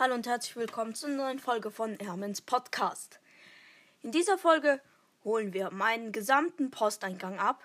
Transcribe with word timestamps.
Hallo 0.00 0.14
und 0.14 0.26
herzlich 0.26 0.56
willkommen 0.56 0.94
zur 0.94 1.10
neuen 1.10 1.38
Folge 1.38 1.70
von 1.70 1.98
Hermans 1.98 2.40
Podcast. 2.40 3.20
In 4.02 4.12
dieser 4.12 4.38
Folge 4.38 4.80
holen 5.24 5.52
wir 5.52 5.70
meinen 5.72 6.10
gesamten 6.10 6.70
Posteingang 6.70 7.38
ab, 7.38 7.62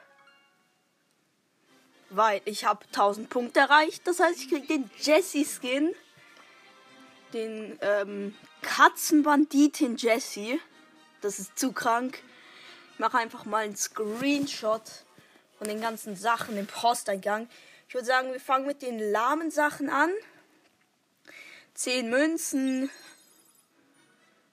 weil 2.10 2.42
ich 2.44 2.66
habe 2.66 2.84
1000 2.88 3.30
Punkte 3.30 3.62
erreicht. 3.62 4.06
Das 4.06 4.20
heißt, 4.20 4.38
ich 4.38 4.50
kriege 4.50 4.68
den 4.68 4.92
Jesse 5.00 5.46
Skin, 5.46 5.96
den 7.32 7.80
ähm, 7.80 8.36
Katzenbanditin 8.62 9.96
Jesse. 9.96 10.60
Das 11.22 11.40
ist 11.40 11.58
zu 11.58 11.72
krank. 11.72 12.22
Ich 12.96 13.00
mache 13.00 13.18
einfach 13.18 13.46
mal 13.46 13.64
einen 13.64 13.78
Screenshot 13.78 15.06
von 15.58 15.70
den 15.70 15.80
ganzen 15.80 16.18
Sachen 16.18 16.58
im 16.58 16.68
Posteingang. 16.68 17.48
Ich 17.88 17.94
würde 17.94 18.08
sagen, 18.08 18.34
wir 18.34 18.42
fangen 18.42 18.68
mit 18.68 18.82
den 18.82 19.00
lahmen 19.00 19.52
Sachen 19.52 19.90
an. 19.90 20.12
10 21.76 22.10
Münzen. 22.10 22.90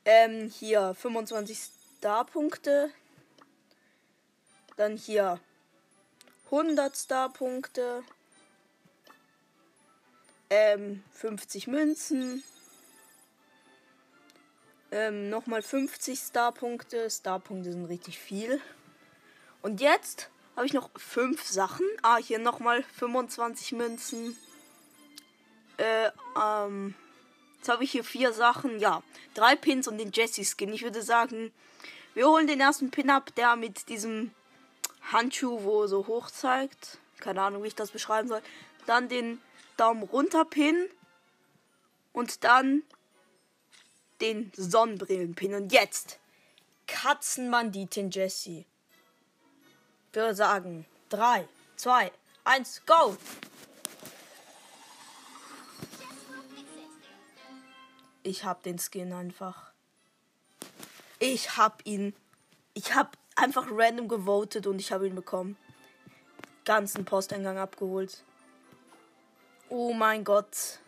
Ähm, 0.05 0.51
hier 0.51 0.95
25 0.95 1.59
Star-Punkte. 1.99 2.91
Dann 4.77 4.97
hier 4.97 5.39
100 6.47 6.97
Star-Punkte. 6.97 8.03
Ähm, 10.51 11.05
50 11.13 11.69
Münzen. 11.69 12.43
Ähm, 14.91 15.31
nochmal 15.31 15.63
50 15.63 16.19
Star-Punkte. 16.19 17.09
Star-Punkte 17.09 17.73
sind 17.73 17.85
richtig 17.85 18.19
viel. 18.19 18.61
Und 19.63 19.81
jetzt 19.81 20.29
habe 20.57 20.67
ich 20.67 20.73
noch 20.73 20.91
5 20.97 21.47
Sachen. 21.47 21.87
Ah, 22.03 22.17
hier 22.17 22.41
nochmal 22.41 22.83
25 22.83 23.73
Münzen. 23.73 24.37
Äh, 25.77 26.11
ähm, 26.37 26.95
Jetzt 27.63 27.69
habe 27.69 27.85
ich 27.85 27.93
hier 27.93 28.03
vier 28.03 28.33
Sachen. 28.33 28.81
Ja, 28.81 29.05
drei 29.35 29.55
Pins 29.55 29.87
und 29.87 29.97
den 29.97 30.11
Jesse-Skin. 30.11 30.73
Ich 30.73 30.83
würde 30.83 31.01
sagen, 31.01 31.53
wir 32.13 32.27
holen 32.27 32.49
den 32.49 32.59
ersten 32.59 32.91
Pin 32.91 33.09
ab, 33.09 33.33
der 33.37 33.55
mit 33.55 33.89
diesem 33.89 34.33
Handschuh, 35.13 35.63
wo 35.63 35.87
so 35.87 36.09
hoch 36.09 36.29
zeigt. 36.29 36.99
Keine 37.21 37.41
Ahnung, 37.41 37.63
wie 37.63 37.69
ich 37.69 37.77
das 37.77 37.93
beschreiben 37.93 38.27
soll. 38.27 38.43
Dann 38.87 39.09
den 39.09 39.41
Daumen 39.77 40.03
runter 40.03 40.45
Pin. 40.45 40.89
Und 42.13 42.43
dann 42.43 42.83
den 44.21 44.51
Sonnenbrillen-Pin. 44.57 45.55
Und 45.55 45.73
jetzt 45.73 46.19
Katzenbanditin 46.89 48.11
Jessie. 48.11 48.67
Ich 50.11 50.17
würde 50.17 50.35
sagen, 50.35 50.85
3, 51.11 51.47
2, 51.77 52.11
1, 52.43 52.83
go! 52.87 53.17
Ich 58.23 58.45
hab 58.45 58.63
den 58.63 58.79
Skin 58.79 59.13
einfach. 59.13 59.73
Ich 61.19 61.57
hab 61.57 61.85
ihn. 61.85 62.15
Ich 62.75 62.95
hab 62.95 63.17
einfach 63.37 63.67
random 63.71 64.09
gewotet 64.09 64.67
und 64.67 64.79
ich 64.79 64.93
habe 64.93 65.07
ihn 65.07 65.15
bekommen. 65.15 65.57
Ganzen 66.65 67.05
Posteingang 67.05 67.59
abgeholt. 67.59 68.23
Oh 69.69 69.93
mein 69.93 70.23
Gott. 70.23 70.79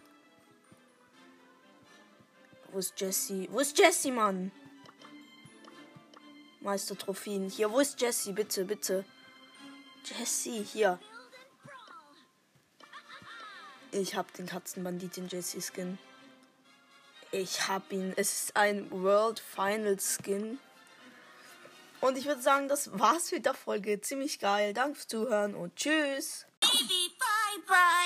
Wo 2.71 2.79
ist 2.79 3.01
Jesse? 3.01 3.49
Wo 3.51 3.59
ist 3.61 3.79
Jesse, 3.79 4.12
Mann? 4.12 4.53
Meister 6.61 6.97
Trophäen. 6.97 7.51
Hier, 7.51 7.71
wo 7.71 7.81
ist 7.81 8.01
Jesse? 8.01 8.33
Bitte, 8.33 8.65
bitte. 8.65 9.05
Jesse, 10.05 10.62
hier. 10.62 10.99
Ich 13.91 14.15
hab 14.15 14.33
den 14.34 14.47
Katzenbanditin 14.47 15.28
Jesse 15.28 15.61
Skin. 15.61 15.99
Ich 17.34 17.67
hab 17.67 17.91
ihn. 17.91 18.12
Es 18.15 18.33
ist 18.45 18.56
ein 18.56 18.89
World 18.93 19.41
Final 19.41 19.99
Skin. 19.99 20.61
Und 22.00 22.17
ich 22.17 22.27
würde 22.27 22.41
sagen, 22.41 22.69
das 22.69 22.97
war's 22.97 23.33
mit 23.33 23.45
der 23.45 23.55
Folge. 23.55 24.00
Ziemlich 24.00 24.39
geil. 24.39 24.72
Danke 24.72 24.95
fürs 24.95 25.09
Zuhören 25.09 25.56
und 25.56 25.75
tschüss. 25.75 26.47
Baby, 26.61 27.11
bye, 27.19 27.62
bye. 27.67 28.03